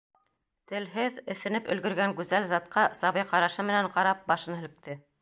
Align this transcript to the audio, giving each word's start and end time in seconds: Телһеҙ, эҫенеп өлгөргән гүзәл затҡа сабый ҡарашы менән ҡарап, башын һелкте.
Телһеҙ, 0.71 1.19
эҫенеп 1.35 1.69
өлгөргән 1.75 2.17
гүзәл 2.21 2.49
затҡа 2.55 2.89
сабый 3.05 3.29
ҡарашы 3.35 3.71
менән 3.71 3.95
ҡарап, 3.99 4.29
башын 4.35 4.63
һелкте. 4.65 5.03